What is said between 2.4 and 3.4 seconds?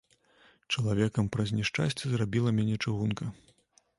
мяне чыгунка.